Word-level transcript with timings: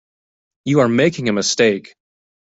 You 0.65 0.79
are 0.79 0.87
making 0.89 1.29
a 1.29 1.31
mistake. 1.31 1.93